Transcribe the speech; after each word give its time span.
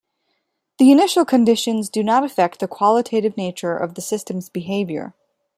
The 0.79 0.91
initial 0.91 1.25
conditions 1.25 1.87
do 1.87 2.01
not 2.01 2.23
affect 2.23 2.59
the 2.59 2.67
qualitative 2.67 3.37
nature 3.37 3.77
of 3.77 3.93
the 3.93 4.01
system's 4.01 4.49
behavior. 4.49 5.13